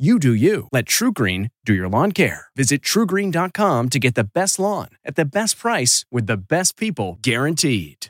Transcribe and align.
You 0.00 0.18
do 0.18 0.32
you. 0.32 0.66
Let 0.72 0.86
TruGreen 0.86 1.50
do 1.66 1.74
your 1.74 1.86
lawn 1.86 2.12
care. 2.12 2.46
Visit 2.56 2.80
trugreen.com 2.80 3.90
to 3.90 3.98
get 3.98 4.14
the 4.14 4.24
best 4.24 4.58
lawn 4.58 4.88
at 5.04 5.14
the 5.14 5.26
best 5.26 5.58
price 5.58 6.06
with 6.10 6.26
the 6.26 6.38
best 6.38 6.78
people 6.78 7.18
guaranteed. 7.20 8.06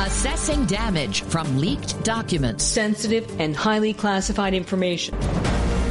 Assessing 0.00 0.64
damage 0.64 1.20
from 1.20 1.58
leaked 1.58 2.02
documents. 2.02 2.64
Sensitive 2.64 3.28
and 3.38 3.54
highly 3.54 3.92
classified 3.92 4.54
information. 4.54 5.14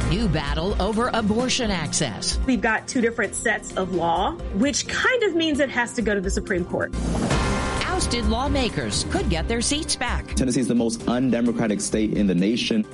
New 0.08 0.26
battle 0.26 0.74
over 0.82 1.12
abortion 1.14 1.70
access. 1.70 2.36
We've 2.48 2.60
got 2.60 2.88
two 2.88 3.00
different 3.00 3.36
sets 3.36 3.76
of 3.76 3.94
law, 3.94 4.32
which 4.54 4.88
kind 4.88 5.22
of 5.22 5.36
means 5.36 5.60
it 5.60 5.70
has 5.70 5.92
to 5.92 6.02
go 6.02 6.16
to 6.16 6.20
the 6.20 6.30
Supreme 6.30 6.64
Court. 6.64 6.92
Ousted 7.84 8.26
lawmakers 8.26 9.04
could 9.10 9.30
get 9.30 9.46
their 9.46 9.60
seats 9.60 9.94
back. 9.94 10.34
Tennessee 10.34 10.62
is 10.62 10.66
the 10.66 10.74
most 10.74 11.06
undemocratic 11.06 11.80
state 11.80 12.14
in 12.14 12.26
the 12.26 12.34
nation. 12.34 12.84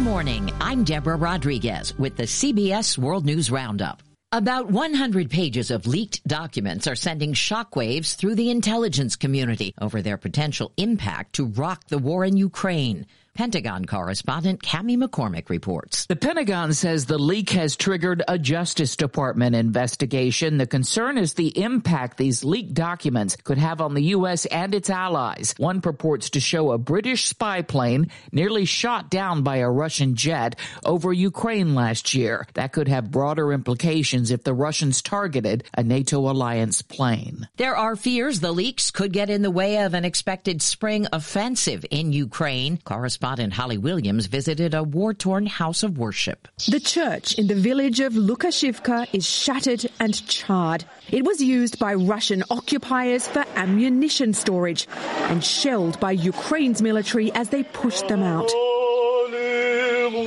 Good 0.00 0.06
morning. 0.06 0.50
I'm 0.62 0.82
Deborah 0.82 1.16
Rodriguez 1.16 1.92
with 1.98 2.16
the 2.16 2.22
CBS 2.22 2.96
World 2.96 3.26
News 3.26 3.50
Roundup. 3.50 4.02
About 4.32 4.70
100 4.70 5.28
pages 5.28 5.70
of 5.70 5.86
leaked 5.86 6.26
documents 6.26 6.86
are 6.86 6.94
sending 6.94 7.34
shockwaves 7.34 8.16
through 8.16 8.36
the 8.36 8.48
intelligence 8.48 9.14
community 9.14 9.74
over 9.78 10.00
their 10.00 10.16
potential 10.16 10.72
impact 10.78 11.34
to 11.34 11.44
rock 11.44 11.88
the 11.88 11.98
war 11.98 12.24
in 12.24 12.38
Ukraine. 12.38 13.04
Pentagon 13.40 13.86
correspondent 13.86 14.60
Cami 14.60 15.02
McCormick 15.02 15.48
reports. 15.48 16.04
The 16.04 16.14
Pentagon 16.14 16.74
says 16.74 17.06
the 17.06 17.16
leak 17.16 17.48
has 17.52 17.74
triggered 17.74 18.22
a 18.28 18.38
Justice 18.38 18.96
Department 18.96 19.56
investigation. 19.56 20.58
The 20.58 20.66
concern 20.66 21.16
is 21.16 21.32
the 21.32 21.58
impact 21.58 22.18
these 22.18 22.44
leaked 22.44 22.74
documents 22.74 23.36
could 23.36 23.56
have 23.56 23.80
on 23.80 23.94
the 23.94 24.02
U.S. 24.02 24.44
and 24.44 24.74
its 24.74 24.90
allies. 24.90 25.54
One 25.56 25.80
purports 25.80 26.28
to 26.30 26.40
show 26.40 26.72
a 26.72 26.76
British 26.76 27.28
spy 27.28 27.62
plane 27.62 28.10
nearly 28.30 28.66
shot 28.66 29.08
down 29.08 29.42
by 29.42 29.56
a 29.56 29.70
Russian 29.70 30.16
jet 30.16 30.56
over 30.84 31.10
Ukraine 31.10 31.74
last 31.74 32.12
year. 32.12 32.46
That 32.52 32.72
could 32.72 32.88
have 32.88 33.10
broader 33.10 33.54
implications 33.54 34.30
if 34.30 34.44
the 34.44 34.52
Russians 34.52 35.00
targeted 35.00 35.64
a 35.72 35.82
NATO 35.82 36.30
alliance 36.30 36.82
plane. 36.82 37.48
There 37.56 37.74
are 37.74 37.96
fears 37.96 38.40
the 38.40 38.52
leaks 38.52 38.90
could 38.90 39.14
get 39.14 39.30
in 39.30 39.40
the 39.40 39.50
way 39.50 39.78
of 39.78 39.94
an 39.94 40.04
expected 40.04 40.60
spring 40.60 41.06
offensive 41.10 41.86
in 41.90 42.12
Ukraine. 42.12 42.76
Correspondent 42.84 43.29
correspondent 43.30 43.52
Holly 43.52 43.78
Williams 43.78 44.26
visited 44.26 44.74
a 44.74 44.82
war-torn 44.82 45.46
house 45.46 45.84
of 45.84 45.98
worship. 45.98 46.48
The 46.68 46.80
church 46.80 47.34
in 47.34 47.46
the 47.46 47.54
village 47.54 48.00
of 48.00 48.14
Lukashivka 48.14 49.06
is 49.12 49.24
shattered 49.28 49.86
and 50.00 50.26
charred. 50.26 50.84
It 51.10 51.24
was 51.24 51.40
used 51.40 51.78
by 51.78 51.94
Russian 51.94 52.42
occupiers 52.50 53.28
for 53.28 53.44
ammunition 53.54 54.34
storage 54.34 54.88
and 55.30 55.44
shelled 55.44 56.00
by 56.00 56.12
Ukraine's 56.12 56.82
military 56.82 57.30
as 57.32 57.50
they 57.50 57.62
pushed 57.62 58.08
them 58.08 58.22
out. 58.22 58.50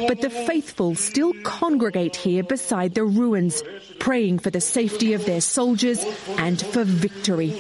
But 0.08 0.22
the 0.22 0.30
faithful 0.30 0.96
still 0.96 1.34
congregate 1.44 2.16
here 2.16 2.44
beside 2.44 2.96
the 2.96 3.04
ruins, 3.04 3.64
praying 4.00 4.40
for 4.40 4.50
the 4.50 4.62
safety 4.62 5.14
of 5.14 5.26
their 5.26 5.42
soldiers 5.42 6.00
and 6.38 6.62
for 6.62 6.86
victory. 6.86 7.54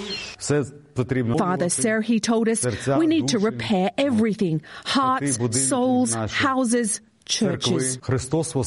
Father 1.37 1.65
Serhi 1.67 2.21
told 2.21 2.47
us 2.49 2.65
we 2.97 3.07
need 3.07 3.29
to 3.29 3.39
repair 3.39 3.91
everything. 3.97 4.61
hearts, 4.85 5.37
souls, 5.67 6.13
houses, 6.13 7.01
churches. 7.25 7.97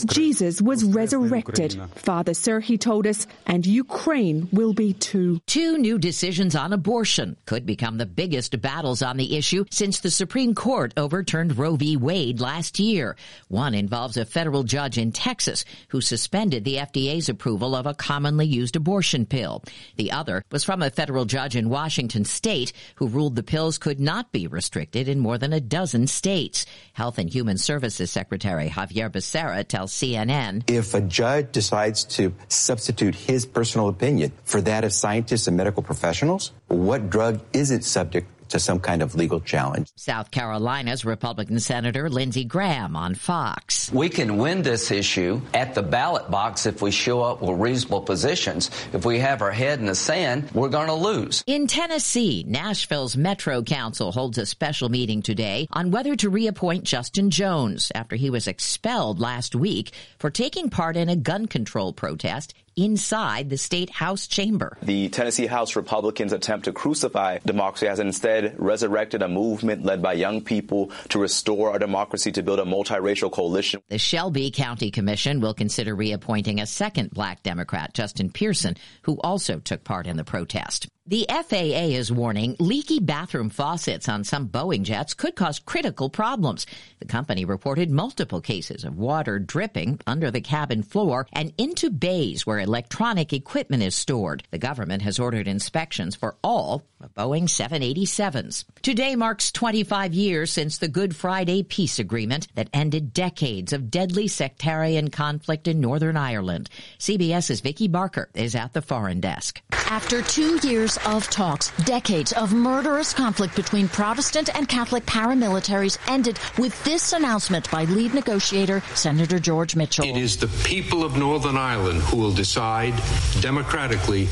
Jesus 0.07 0.63
was 0.63 0.85
resurrected, 0.85 1.81
Father 1.95 2.33
Serhi 2.33 2.79
told 2.79 3.07
us, 3.07 3.27
and 3.47 3.67
Ukraine 3.67 4.49
will 4.53 4.73
be 4.73 4.93
too. 4.95 5.41
Two 5.47 5.79
new 5.79 5.99
decisions 5.99 6.55
on 6.55 6.73
abortion 6.73 7.37
could 7.47 7.67
become 7.67 7.99
the 7.99 8.07
biggest 8.07 8.61
battles 8.61 9.03
on 9.03 9.17
the 9.17 9.37
issue 9.37 9.65
since 9.71 10.01
the 10.01 10.11
Supreme 10.11 10.55
Court 10.55 10.95
overturned 10.97 11.59
Roe 11.59 11.77
v. 11.77 11.97
Wade 11.97 12.41
last 12.41 12.79
year. 12.79 13.17
One 13.49 13.75
involves 13.75 14.17
a 14.17 14.25
federal 14.25 14.63
judge 14.63 14.99
in 14.99 15.13
Texas 15.13 15.65
who 15.89 16.01
suspended 16.01 16.65
the 16.65 16.77
FDA's 16.77 17.29
approval 17.29 17.75
of 17.75 17.87
a 17.87 17.95
commonly 17.95 18.47
used 18.47 18.77
abortion 18.77 19.27
pill. 19.27 19.63
The 19.97 20.13
other 20.13 20.43
was 20.51 20.65
from 20.65 20.83
a 20.83 20.91
federal 20.91 21.25
judge 21.25 21.57
in 21.57 21.69
Washington 21.69 22.25
state 22.25 22.73
who 22.97 23.09
ruled 23.09 23.37
the 23.37 23.43
pills 23.43 23.79
could 23.79 24.01
not 24.01 24.33
be 24.33 24.47
restricted 24.47 25.09
in 25.09 25.19
more 25.19 25.39
than 25.39 25.53
a 25.53 25.61
dozen 25.61 26.07
states. 26.07 26.67
Health 26.93 27.19
and 27.19 27.29
Human 27.29 27.59
Services 27.59 28.11
Secretary 28.11 28.46
Secretary 28.47 28.71
Xavier 28.71 29.11
Becerra 29.11 29.67
tells 29.67 29.93
CNN. 29.93 30.71
If 30.71 30.95
a 30.95 31.01
judge 31.01 31.51
decides 31.51 32.05
to 32.17 32.33
substitute 32.47 33.17
his 33.17 33.45
personal 33.45 33.89
opinion 33.89 34.31
for 34.45 34.61
that 34.61 34.85
of 34.85 34.93
scientists 34.93 35.49
and 35.49 35.57
medical 35.57 35.83
professionals, 35.83 36.53
what 36.69 37.11
drug 37.11 37.41
is 37.53 37.73
it 37.73 37.83
subject 37.83 38.31
to 38.49 38.59
some 38.59 38.81
kind 38.81 39.03
of 39.03 39.15
legal 39.15 39.41
challenge. 39.41 39.91
South 39.97 40.31
Carolina's 40.31 41.05
Republican 41.05 41.61
Senator 41.61 42.09
Lindsey 42.09 42.45
Graham 42.45 42.97
on 42.97 43.15
Fox. 43.15 43.91
We 43.93 44.09
can 44.09 44.37
win 44.39 44.63
this 44.63 44.91
issue 44.91 45.41
at 45.55 45.75
the 45.75 45.83
ballot 45.83 46.31
box 46.31 46.67
if 46.67 46.83
we 46.83 46.91
show 46.91 47.23
up 47.23 47.41
with 47.43 47.59
reasonable 47.59 48.03
positions. 48.03 48.71
If 48.93 49.05
we 49.05 49.19
have 49.21 49.43
our 49.43 49.51
head 49.51 49.79
in 49.79 49.87
the 49.87 49.95
sand, 49.95 50.51
we're 50.53 50.69
going 50.69 50.89
to 50.89 50.95
lose. 50.95 51.43
In 51.47 51.67
Tennessee, 51.67 52.45
Nashville's 52.47 53.17
Metro 53.17 53.63
Council 53.63 54.13
holds 54.13 54.39
a 54.39 54.47
special 54.47 54.89
meeting 54.89 55.23
today 55.23 55.69
on 55.73 55.91
whether 55.91 56.17
to 56.17 56.31
reappoint 56.31 56.85
Justin 56.85 57.31
Jones 57.31 57.93
after 57.95 58.17
he 58.17 58.31
was 58.31 58.47
expelled 58.47 59.21
last 59.21 59.55
week 59.55 59.93
for 60.19 60.31
taking 60.31 60.71
part 60.71 60.97
in 60.97 61.09
a 61.09 61.17
gun 61.17 61.47
control 61.47 61.93
protest 61.93 62.55
inside 62.77 63.51
the 63.51 63.57
state 63.57 63.91
House 63.91 64.27
chamber. 64.27 64.77
The 64.83 65.09
Tennessee 65.09 65.47
House 65.47 65.77
Republicans 65.77 66.33
attempt 66.33 66.67
to 66.67 66.73
crucify 66.73 67.39
democracy 67.45 67.87
has 67.87 67.99
instead 67.99 68.55
resurrected 68.59 69.23
a 69.23 69.29
movement 69.29 69.85
led 69.85 70.03
by 70.03 70.13
young 70.13 70.43
people 70.43 70.91
to 71.09 71.19
restore 71.19 71.73
our 71.73 71.79
democracy 71.79 72.33
to 72.33 72.43
build 72.43 72.61
a 72.61 72.65
multiracial 72.65 73.31
coalition. 73.31 73.81
The 73.89 73.99
Shelby 73.99 74.51
County 74.51 74.91
Commission 74.91 75.41
will 75.41 75.55
consider 75.55 75.95
reappointing 75.95 76.61
a 76.61 76.67
second 76.67 77.11
black 77.11 77.43
Democrat, 77.43 77.95
Justin 77.95 78.31
Pearson, 78.31 78.77
who 79.03 79.19
also 79.21 79.59
took 79.59 79.85
part 79.85 80.07
in 80.07 80.17
the 80.17 80.25
protest. 80.25 80.89
The 81.09 81.25
FAA 81.29 81.95
is 81.95 82.11
warning 82.11 82.57
leaky 82.59 82.99
bathroom 82.99 83.49
faucets 83.49 84.09
on 84.09 84.25
some 84.25 84.49
Boeing 84.49 84.83
jets 84.83 85.15
could 85.15 85.37
cause 85.37 85.61
critical 85.61 86.11
problems. 86.11 86.67
The 86.99 87.05
company 87.05 87.45
reported 87.45 87.93
multiple 87.93 88.41
cases 88.41 88.83
of 88.83 88.99
water 88.99 89.39
dripping 89.39 90.01
under 90.05 90.33
the 90.33 90.41
cabin 90.41 90.83
floor 90.83 91.29
and 91.33 91.53
into 91.59 91.91
bays 91.91 92.45
where 92.45 92.59
electronic 92.59 93.33
equipment 93.33 93.85
is 93.85 93.95
stored. 93.95 94.43
The 94.51 94.59
government 94.59 95.03
has 95.03 95.21
ordered 95.21 95.47
inspections 95.47 96.17
for 96.17 96.35
all 96.43 96.83
Boeing 97.17 97.45
787s. 97.45 98.65
Today 98.83 99.15
marks 99.15 99.53
25 99.53 100.13
years 100.13 100.51
since 100.51 100.79
the 100.79 100.89
Good 100.89 101.15
Friday 101.15 101.63
peace 101.63 102.01
agreement 102.01 102.49
that 102.57 102.71
ended 102.73 103.13
decades 103.13 103.73
of 103.73 103.93
deadly 103.93 104.27
sectarian 104.27 105.11
conflict 105.11 105.69
in 105.69 105.81
Northern 105.81 106.17
Ireland. 106.17 106.69
CBS's 106.99 107.61
Vicki 107.61 107.87
Barker 107.87 108.29
is 108.35 108.57
at 108.57 108.73
the 108.73 108.83
foreign 108.83 109.21
desk. 109.21 109.63
After 109.89 110.21
two 110.21 110.59
years 110.67 110.99
of 111.07 111.31
talks, 111.31 111.71
decades 111.85 112.33
of 112.33 112.53
murderous 112.53 113.15
conflict 113.15 113.55
between 113.55 113.89
Protestant 113.89 114.51
and 114.55 114.69
Catholic 114.69 115.07
paramilitaries 115.07 115.97
ended 116.09 116.41
with 116.59 116.83
this 116.85 117.13
announcement 117.13 117.71
by 117.71 117.85
lead 117.85 118.13
negotiator 118.13 118.83
Senator 118.95 119.39
George 119.39 119.77
Mitchell. 119.77 120.05
It 120.05 120.17
is 120.17 120.37
the 120.37 120.49
people 120.65 121.05
of 121.05 121.17
Northern 121.17 121.57
Ireland 121.57 122.03
who 122.03 122.17
will 122.17 122.33
decide 122.33 122.95
democratically 123.41 124.29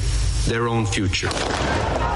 their 0.46 0.66
own 0.68 0.86
future. 0.86 1.28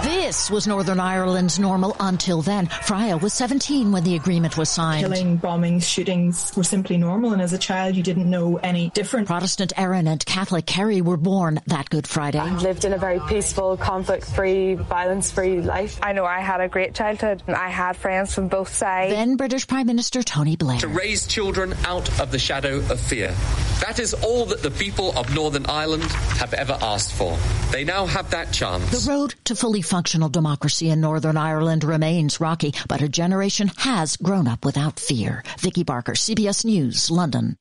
This 0.02 0.50
was 0.50 0.66
Northern 0.66 1.00
Ireland's 1.00 1.58
normal 1.58 1.96
until 1.98 2.42
then. 2.42 2.66
Freya 2.66 3.16
was 3.16 3.32
17 3.34 3.92
when 3.92 4.04
the 4.04 4.14
agreement 4.14 4.56
was 4.56 4.68
signed. 4.68 5.02
Killing, 5.02 5.38
bombings, 5.38 5.84
shootings 5.84 6.56
were 6.56 6.64
simply 6.64 6.96
normal, 6.96 7.32
and 7.32 7.42
as 7.42 7.52
a 7.52 7.58
child, 7.58 7.96
you 7.96 8.02
didn't 8.02 8.28
know 8.28 8.56
any 8.58 8.90
different. 8.90 9.26
Protestant 9.26 9.72
Erin 9.76 10.06
and 10.06 10.24
Catholic 10.24 10.66
Kerry 10.66 11.00
were 11.00 11.16
born 11.16 11.60
that 11.66 11.90
Good 11.90 12.06
Friday. 12.06 12.38
I've 12.38 12.62
lived 12.62 12.84
in 12.84 12.92
a 12.92 12.98
very 12.98 13.20
peaceful, 13.28 13.76
conflict-free, 13.76 14.74
violence-free 14.74 15.62
life. 15.62 15.98
I 16.02 16.12
know 16.12 16.24
I 16.24 16.40
had 16.40 16.60
a 16.60 16.68
great 16.68 16.94
childhood. 16.94 17.42
I 17.48 17.68
had 17.68 17.96
friends 17.96 18.34
from 18.34 18.48
both 18.48 18.68
sides. 18.68 19.12
Then 19.12 19.36
British 19.36 19.66
Prime 19.66 19.86
Minister 19.86 20.22
Tony 20.22 20.56
Blair. 20.56 20.78
To 20.78 20.88
raise 20.88 21.26
children 21.26 21.74
out 21.84 22.20
of 22.20 22.30
the 22.30 22.38
shadow 22.38 22.76
of 22.76 23.00
fear. 23.00 23.34
That 23.80 23.98
is 23.98 24.12
all 24.14 24.44
that 24.46 24.62
the 24.62 24.70
people 24.70 25.16
of 25.16 25.34
Northern 25.34 25.66
Ireland 25.66 26.04
have 26.04 26.52
ever 26.52 26.76
asked 26.80 27.12
for. 27.12 27.38
They 27.70 27.84
now 27.84 28.06
have 28.06 28.30
that 28.30 28.52
chance. 28.52 29.04
The 29.04 29.10
road 29.10 29.34
to 29.44 29.54
fully 29.54 29.82
functional 29.88 30.28
democracy 30.28 30.90
in 30.90 31.00
Northern 31.00 31.38
Ireland 31.38 31.82
remains 31.82 32.40
rocky, 32.40 32.74
but 32.88 33.00
a 33.00 33.08
generation 33.08 33.70
has 33.78 34.16
grown 34.18 34.46
up 34.46 34.64
without 34.64 35.00
fear. 35.00 35.42
Vicki 35.58 35.82
Barker, 35.82 36.12
CBS 36.12 36.64
News, 36.64 37.10
London. 37.10 37.56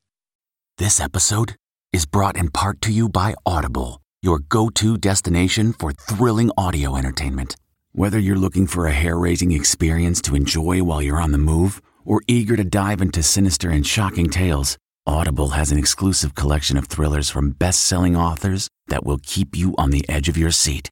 This 0.77 0.99
episode 0.99 1.55
is 1.93 2.05
brought 2.05 2.35
in 2.35 2.49
part 2.49 2.81
to 2.81 2.91
you 2.91 3.07
by 3.07 3.33
Audible, 3.45 4.01
your 4.21 4.39
go-to 4.39 4.97
destination 4.97 5.71
for 5.71 5.93
thrilling 5.93 6.51
audio 6.57 6.97
entertainment. 6.97 7.55
Whether 7.93 8.19
you're 8.19 8.35
looking 8.35 8.67
for 8.67 8.85
a 8.85 8.91
hair-raising 8.91 9.53
experience 9.53 10.21
to 10.23 10.35
enjoy 10.35 10.83
while 10.83 11.01
you're 11.01 11.21
on 11.21 11.31
the 11.31 11.37
move 11.37 11.81
or 12.05 12.21
eager 12.27 12.57
to 12.57 12.63
dive 12.63 13.01
into 13.01 13.23
sinister 13.23 13.69
and 13.69 13.87
shocking 13.87 14.29
tales, 14.29 14.77
Audible 15.05 15.49
has 15.49 15.71
an 15.71 15.79
exclusive 15.79 16.35
collection 16.35 16.77
of 16.77 16.87
thrillers 16.87 17.29
from 17.29 17.51
best-selling 17.51 18.17
authors 18.17 18.67
that 18.87 19.05
will 19.05 19.19
keep 19.23 19.55
you 19.55 19.73
on 19.77 19.91
the 19.91 20.07
edge 20.09 20.27
of 20.27 20.37
your 20.37 20.51
seat 20.51 20.91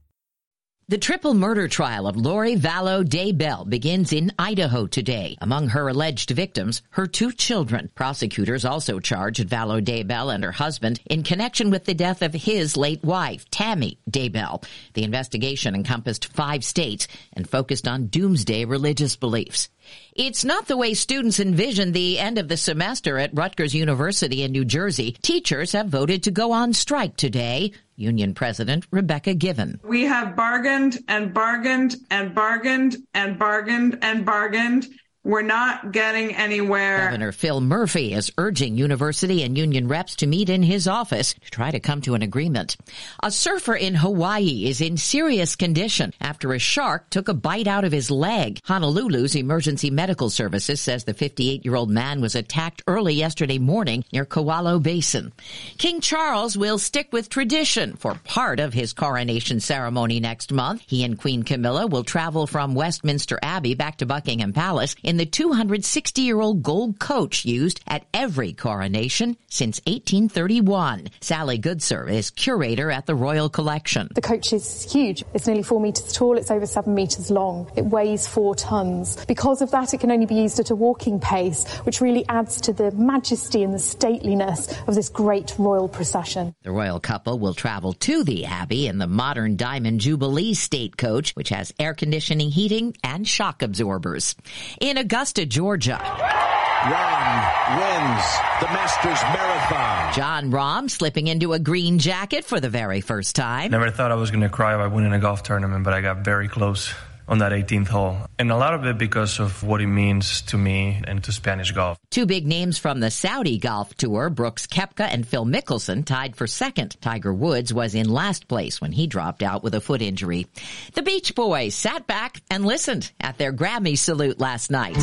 The 0.91 0.97
triple 0.97 1.33
murder 1.33 1.69
trial 1.69 2.05
of 2.05 2.17
Lori 2.17 2.57
Vallow 2.57 3.01
Daybell 3.01 3.69
begins 3.69 4.11
in 4.11 4.33
Idaho 4.37 4.87
today. 4.87 5.37
Among 5.39 5.69
her 5.69 5.87
alleged 5.87 6.31
victims, 6.31 6.81
her 6.89 7.07
two 7.07 7.31
children. 7.31 7.89
Prosecutors 7.95 8.65
also 8.65 8.99
charged 8.99 9.47
Vallow 9.47 9.81
Daybell 9.81 10.35
and 10.35 10.43
her 10.43 10.51
husband 10.51 10.99
in 11.05 11.23
connection 11.23 11.69
with 11.69 11.85
the 11.85 11.93
death 11.93 12.21
of 12.21 12.33
his 12.33 12.75
late 12.75 13.05
wife, 13.05 13.49
Tammy 13.49 13.99
Daybell. 14.09 14.65
The 14.93 15.05
investigation 15.05 15.75
encompassed 15.75 16.25
five 16.33 16.61
states 16.61 17.07
and 17.31 17.49
focused 17.49 17.87
on 17.87 18.07
doomsday 18.07 18.65
religious 18.65 19.15
beliefs. 19.15 19.69
It's 20.13 20.43
not 20.43 20.67
the 20.67 20.77
way 20.77 20.93
students 20.93 21.39
envisioned 21.39 21.93
the 21.93 22.19
end 22.19 22.37
of 22.37 22.49
the 22.49 22.57
semester 22.57 23.17
at 23.17 23.33
Rutgers 23.33 23.73
University 23.73 24.43
in 24.43 24.51
New 24.51 24.65
Jersey. 24.65 25.13
Teachers 25.21 25.71
have 25.71 25.87
voted 25.87 26.23
to 26.23 26.31
go 26.31 26.51
on 26.51 26.73
strike 26.73 27.15
today. 27.15 27.71
Union 28.01 28.33
President 28.33 28.87
Rebecca 28.91 29.33
Givan. 29.35 29.79
We 29.83 30.01
have 30.03 30.35
bargained 30.35 30.99
and 31.07 31.33
bargained 31.33 31.95
and 32.09 32.35
bargained 32.35 32.97
and 33.13 33.37
bargained 33.37 33.99
and 34.01 34.25
bargained 34.25 34.87
we're 35.23 35.43
not 35.43 35.91
getting 35.91 36.35
anywhere. 36.35 37.05
Governor 37.05 37.31
Phil 37.31 37.61
Murphy 37.61 38.13
is 38.13 38.31
urging 38.39 38.75
university 38.75 39.43
and 39.43 39.55
union 39.55 39.87
reps 39.87 40.15
to 40.17 40.27
meet 40.27 40.49
in 40.49 40.63
his 40.63 40.87
office 40.87 41.35
to 41.35 41.51
try 41.51 41.69
to 41.69 41.79
come 41.79 42.01
to 42.01 42.15
an 42.15 42.23
agreement. 42.23 42.75
A 43.21 43.29
surfer 43.29 43.75
in 43.75 43.93
Hawaii 43.93 44.65
is 44.65 44.81
in 44.81 44.97
serious 44.97 45.55
condition 45.55 46.11
after 46.19 46.53
a 46.53 46.59
shark 46.59 47.11
took 47.11 47.27
a 47.27 47.35
bite 47.35 47.67
out 47.67 47.83
of 47.83 47.91
his 47.91 48.09
leg. 48.09 48.59
Honolulu's 48.63 49.35
emergency 49.35 49.91
medical 49.91 50.31
services 50.31 50.81
says 50.81 51.03
the 51.03 51.13
58-year-old 51.13 51.91
man 51.91 52.19
was 52.19 52.33
attacked 52.33 52.81
early 52.87 53.13
yesterday 53.13 53.59
morning 53.59 54.03
near 54.11 54.25
Kewalo 54.25 54.81
Basin. 54.81 55.33
King 55.77 56.01
Charles 56.01 56.57
will 56.57 56.79
stick 56.79 57.13
with 57.13 57.29
tradition 57.29 57.95
for 57.95 58.15
part 58.23 58.59
of 58.59 58.73
his 58.73 58.91
coronation 58.91 59.59
ceremony 59.59 60.19
next 60.19 60.51
month. 60.51 60.81
He 60.87 61.03
and 61.03 61.19
Queen 61.19 61.43
Camilla 61.43 61.85
will 61.85 62.03
travel 62.03 62.47
from 62.47 62.73
Westminster 62.73 63.37
Abbey 63.43 63.75
back 63.75 63.97
to 63.97 64.07
Buckingham 64.07 64.53
Palace 64.53 64.95
in 65.11 65.17
the 65.17 65.25
260 65.25 66.21
year 66.21 66.39
old 66.39 66.63
gold 66.63 66.97
coach 66.97 67.43
used 67.43 67.81
at 67.85 68.05
every 68.13 68.53
coronation 68.53 69.35
since 69.49 69.81
1831. 69.85 71.09
Sally 71.19 71.59
Goodsir 71.59 72.09
is 72.09 72.29
curator 72.29 72.89
at 72.89 73.07
the 73.07 73.13
Royal 73.13 73.49
Collection. 73.49 74.07
The 74.15 74.21
coach 74.21 74.53
is 74.53 74.89
huge. 74.89 75.25
It's 75.33 75.47
nearly 75.47 75.63
four 75.63 75.81
metres 75.81 76.13
tall, 76.13 76.37
it's 76.37 76.49
over 76.49 76.65
seven 76.65 76.95
metres 76.95 77.29
long, 77.29 77.69
it 77.75 77.83
weighs 77.83 78.25
four 78.25 78.55
tonnes. 78.55 79.27
Because 79.27 79.61
of 79.61 79.69
that, 79.71 79.93
it 79.93 79.99
can 79.99 80.11
only 80.11 80.27
be 80.27 80.35
used 80.35 80.61
at 80.61 80.69
a 80.69 80.75
walking 80.77 81.19
pace, 81.19 81.67
which 81.79 81.99
really 81.99 82.25
adds 82.29 82.61
to 82.61 82.71
the 82.71 82.91
majesty 82.91 83.63
and 83.63 83.73
the 83.73 83.79
stateliness 83.79 84.87
of 84.87 84.95
this 84.95 85.09
great 85.09 85.53
royal 85.57 85.89
procession. 85.89 86.55
The 86.63 86.71
royal 86.71 87.01
couple 87.01 87.37
will 87.37 87.53
travel 87.53 87.91
to 87.91 88.23
the 88.23 88.45
Abbey 88.45 88.87
in 88.87 88.97
the 88.97 89.07
modern 89.07 89.57
Diamond 89.57 89.99
Jubilee 89.99 90.53
state 90.53 90.95
coach, 90.95 91.31
which 91.33 91.49
has 91.49 91.73
air 91.77 91.93
conditioning, 91.93 92.49
heating, 92.49 92.95
and 93.03 93.27
shock 93.27 93.61
absorbers. 93.61 94.37
In 94.79 95.00
Augusta, 95.01 95.47
Georgia. 95.47 95.97
Rahm 95.97 97.75
wins 97.75 98.25
the 98.59 98.67
Masters 98.67 99.19
Marathon. 99.33 100.13
Jon 100.13 100.51
Rahm 100.51 100.91
slipping 100.91 101.25
into 101.25 101.53
a 101.53 101.59
green 101.59 101.97
jacket 101.97 102.45
for 102.45 102.59
the 102.59 102.69
very 102.69 103.01
first 103.01 103.35
time. 103.35 103.71
Never 103.71 103.89
thought 103.89 104.11
I 104.11 104.15
was 104.15 104.29
going 104.29 104.43
to 104.43 104.49
cry 104.49 104.77
by 104.77 104.85
winning 104.85 105.11
a 105.11 105.17
golf 105.17 105.41
tournament, 105.41 105.83
but 105.83 105.93
I 105.93 106.01
got 106.01 106.23
very 106.23 106.47
close 106.47 106.93
on 107.31 107.37
that 107.37 107.53
18th 107.53 107.87
hole. 107.87 108.17
And 108.37 108.51
a 108.51 108.57
lot 108.57 108.73
of 108.73 108.85
it 108.85 108.97
because 108.97 109.39
of 109.39 109.63
what 109.63 109.79
it 109.79 109.87
means 109.87 110.41
to 110.43 110.57
me 110.57 111.01
and 111.07 111.23
to 111.23 111.31
Spanish 111.31 111.71
golf. 111.71 111.97
Two 112.09 112.25
big 112.25 112.45
names 112.45 112.77
from 112.77 112.99
the 112.99 113.09
Saudi 113.09 113.57
golf 113.57 113.95
tour, 113.95 114.29
Brooks 114.29 114.67
Koepka 114.67 115.07
and 115.09 115.25
Phil 115.25 115.45
Mickelson, 115.45 116.03
tied 116.05 116.35
for 116.35 116.45
second. 116.45 116.97
Tiger 116.99 117.33
Woods 117.33 117.73
was 117.73 117.95
in 117.95 118.09
last 118.09 118.49
place 118.49 118.81
when 118.81 118.91
he 118.91 119.07
dropped 119.07 119.41
out 119.43 119.63
with 119.63 119.73
a 119.73 119.81
foot 119.81 120.01
injury. 120.01 120.47
The 120.93 121.03
Beach 121.03 121.33
Boys 121.33 121.73
sat 121.73 122.05
back 122.05 122.41
and 122.51 122.65
listened 122.65 123.09
at 123.21 123.37
their 123.37 123.53
Grammy 123.53 123.97
salute 123.97 124.39
last 124.39 124.69
night. 124.69 124.97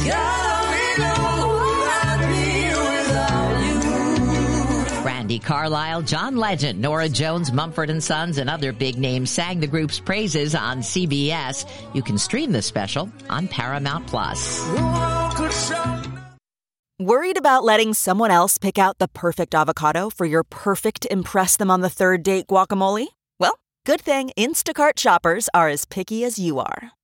Brandi 5.29 5.43
Carlile, 5.43 6.03
John 6.03 6.37
Legend, 6.37 6.81
Norah 6.81 7.09
Jones, 7.09 7.53
Mumford 7.53 7.91
and 7.91 8.03
Sons, 8.03 8.39
and 8.39 8.49
other 8.49 8.73
big 8.73 8.97
names 8.97 9.31
sang 9.31 9.61
the 9.61 9.67
group's 9.67 10.01
praises 10.01 10.55
on 10.55 10.79
CBS. 10.79 11.67
You 11.93 12.03
can 12.03 12.17
stream 12.17 12.53
the 12.53 12.63
special 12.63 13.11
on 13.29 13.47
Paramount 13.49 14.07
Plus. 14.07 14.67
Worried 16.99 17.39
about 17.39 17.63
letting 17.63 17.95
someone 17.95 18.31
else 18.31 18.59
pick 18.59 18.79
out 18.79 18.99
the 18.99 19.09
perfect 19.09 19.55
avocado 19.55 20.11
for 20.11 20.25
your 20.25 20.45
perfect 20.45 21.07
impress 21.11 21.57
them 21.57 21.71
on 21.71 21.83
the 21.83 21.91
third 21.91 22.23
date 22.23 22.47
guacamole? 22.47 23.07
Well, 23.39 23.59
good 23.85 24.01
thing 24.01 24.31
Instacart 24.39 24.99
shoppers 24.99 25.49
are 25.53 25.69
as 25.69 25.85
picky 25.85 26.25
as 26.25 26.39
you 26.39 26.59
are. 26.59 26.93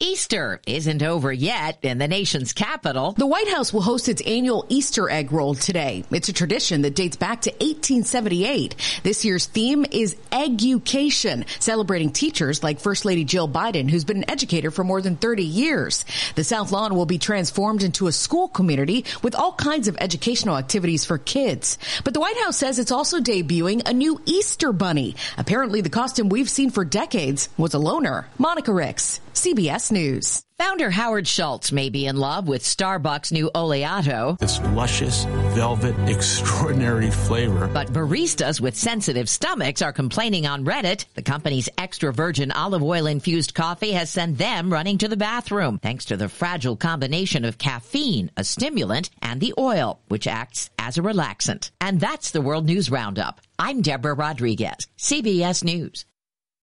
Easter 0.00 0.60
isn't 0.66 1.04
over 1.04 1.32
yet 1.32 1.78
in 1.82 1.98
the 1.98 2.08
nation's 2.08 2.52
capital. 2.52 3.12
The 3.12 3.28
White 3.28 3.46
House 3.46 3.72
will 3.72 3.80
host 3.80 4.08
its 4.08 4.20
annual 4.22 4.66
Easter 4.68 5.08
egg 5.08 5.30
roll 5.30 5.54
today. 5.54 6.04
It's 6.10 6.28
a 6.28 6.32
tradition 6.32 6.82
that 6.82 6.96
dates 6.96 7.16
back 7.16 7.42
to 7.42 7.50
1878. 7.50 8.74
This 9.04 9.24
year's 9.24 9.46
theme 9.46 9.86
is 9.88 10.16
education, 10.32 11.44
celebrating 11.60 12.10
teachers 12.10 12.64
like 12.64 12.80
First 12.80 13.04
Lady 13.04 13.24
Jill 13.24 13.48
Biden, 13.48 13.88
who's 13.88 14.04
been 14.04 14.16
an 14.16 14.30
educator 14.30 14.72
for 14.72 14.82
more 14.82 15.00
than 15.00 15.14
30 15.14 15.44
years. 15.44 16.04
The 16.34 16.42
South 16.42 16.72
Lawn 16.72 16.96
will 16.96 17.06
be 17.06 17.18
transformed 17.18 17.84
into 17.84 18.08
a 18.08 18.12
school 18.12 18.48
community 18.48 19.04
with 19.22 19.36
all 19.36 19.52
kinds 19.52 19.86
of 19.86 19.96
educational 20.00 20.58
activities 20.58 21.04
for 21.04 21.18
kids. 21.18 21.78
But 22.02 22.14
the 22.14 22.20
White 22.20 22.38
House 22.38 22.56
says 22.56 22.80
it's 22.80 22.90
also 22.90 23.20
debuting 23.20 23.88
a 23.88 23.92
new 23.92 24.20
Easter 24.26 24.72
bunny. 24.72 25.14
Apparently 25.38 25.82
the 25.82 25.88
costume 25.88 26.30
we've 26.30 26.50
seen 26.50 26.70
for 26.70 26.84
decades 26.84 27.48
was 27.56 27.74
a 27.74 27.78
loner. 27.78 28.26
Monica 28.38 28.72
Ricks, 28.72 29.20
CBS 29.44 29.92
News. 29.92 30.42
Founder 30.56 30.88
Howard 30.88 31.28
Schultz 31.28 31.70
may 31.70 31.90
be 31.90 32.06
in 32.06 32.16
love 32.16 32.48
with 32.48 32.62
Starbucks' 32.62 33.30
new 33.30 33.50
Oleato. 33.54 34.38
This 34.38 34.58
luscious, 34.72 35.24
velvet, 35.54 35.94
extraordinary 36.08 37.10
flavor. 37.10 37.66
But 37.66 37.92
baristas 37.92 38.58
with 38.58 38.74
sensitive 38.74 39.28
stomachs 39.28 39.82
are 39.82 39.92
complaining 39.92 40.46
on 40.46 40.64
Reddit. 40.64 41.04
The 41.12 41.20
company's 41.20 41.68
extra 41.76 42.10
virgin 42.10 42.52
olive 42.52 42.82
oil 42.82 43.04
infused 43.04 43.52
coffee 43.52 43.92
has 43.92 44.08
sent 44.08 44.38
them 44.38 44.72
running 44.72 44.96
to 44.96 45.08
the 45.08 45.16
bathroom 45.18 45.78
thanks 45.78 46.06
to 46.06 46.16
the 46.16 46.30
fragile 46.30 46.76
combination 46.76 47.44
of 47.44 47.58
caffeine, 47.58 48.30
a 48.38 48.44
stimulant, 48.44 49.10
and 49.20 49.42
the 49.42 49.52
oil, 49.58 50.00
which 50.08 50.26
acts 50.26 50.70
as 50.78 50.96
a 50.96 51.02
relaxant. 51.02 51.70
And 51.82 52.00
that's 52.00 52.30
the 52.30 52.40
World 52.40 52.64
News 52.64 52.90
Roundup. 52.90 53.42
I'm 53.58 53.82
Deborah 53.82 54.14
Rodriguez, 54.14 54.86
CBS 54.96 55.62
News. 55.62 56.06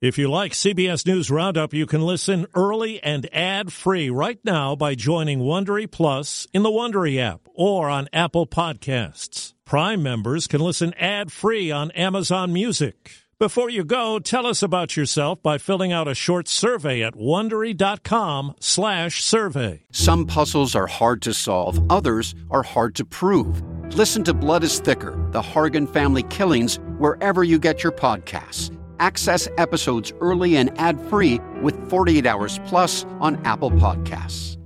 If 0.00 0.16
you 0.16 0.30
like 0.30 0.52
CBS 0.52 1.04
News 1.08 1.28
Roundup, 1.28 1.74
you 1.74 1.84
can 1.84 2.02
listen 2.02 2.46
early 2.54 3.02
and 3.02 3.28
ad-free 3.34 4.10
right 4.10 4.38
now 4.44 4.76
by 4.76 4.94
joining 4.94 5.40
Wondery 5.40 5.90
Plus 5.90 6.46
in 6.52 6.62
the 6.62 6.70
Wondery 6.70 7.18
app 7.18 7.48
or 7.52 7.88
on 7.88 8.08
Apple 8.12 8.46
Podcasts. 8.46 9.54
Prime 9.64 10.00
members 10.00 10.46
can 10.46 10.60
listen 10.60 10.94
ad-free 10.94 11.72
on 11.72 11.90
Amazon 11.90 12.52
Music. 12.52 13.10
Before 13.40 13.68
you 13.68 13.82
go, 13.82 14.20
tell 14.20 14.46
us 14.46 14.62
about 14.62 14.96
yourself 14.96 15.42
by 15.42 15.58
filling 15.58 15.92
out 15.92 16.06
a 16.06 16.14
short 16.14 16.46
survey 16.46 17.02
at 17.02 17.14
wondery.com/survey. 17.14 19.82
Some 19.90 20.26
puzzles 20.26 20.76
are 20.76 20.86
hard 20.86 21.22
to 21.22 21.34
solve, 21.34 21.90
others 21.90 22.36
are 22.52 22.62
hard 22.62 22.94
to 22.94 23.04
prove. 23.04 23.64
Listen 23.96 24.22
to 24.22 24.32
Blood 24.32 24.62
is 24.62 24.78
Thicker: 24.78 25.18
The 25.32 25.42
Hargan 25.42 25.92
Family 25.92 26.22
Killings 26.22 26.78
wherever 26.98 27.42
you 27.42 27.58
get 27.58 27.82
your 27.82 27.90
podcasts 27.90 28.70
access 29.00 29.48
episodes 29.56 30.12
early 30.20 30.56
and 30.56 30.70
ad-free 30.78 31.40
with 31.62 31.88
48 31.88 32.26
Hours 32.26 32.60
Plus 32.66 33.04
on 33.20 33.36
Apple 33.44 33.70
Podcasts. 33.70 34.58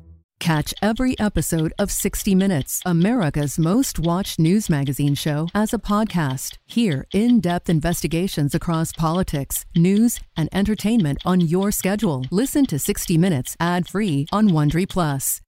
Catch 0.43 0.75
every 0.83 1.17
episode 1.21 1.73
of 1.79 1.93
60 1.93 2.35
Minutes, 2.35 2.83
America's 2.85 3.61
most 3.61 4.01
watched 4.01 4.41
news 4.41 4.69
magazine 4.69 5.15
show, 5.15 5.47
as 5.55 5.73
a 5.73 5.79
podcast. 5.79 6.59
Hear 6.67 7.07
in 7.15 7.39
depth 7.39 7.71
investigations 7.71 8.53
across 8.53 8.93
politics, 8.93 9.65
news, 9.77 10.19
and 10.37 10.49
entertainment 10.53 11.19
on 11.25 11.41
your 11.41 11.71
schedule. 11.71 12.25
Listen 12.33 12.67
to 12.67 12.81
60 12.81 13.17
Minutes 13.19 13.57
ad 13.61 13.87
free 13.87 14.27
on 14.33 14.49
Wondery 14.49 14.89
Plus. 14.89 15.41